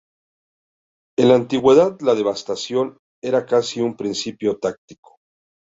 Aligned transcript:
En 1.19 1.27
la 1.29 1.35
antigüedad 1.35 1.95
la 2.01 2.15
devastación 2.15 2.97
era 3.21 3.45
casi 3.45 3.81
un 3.81 3.95
principio 3.95 4.57
táctico. 4.57 5.19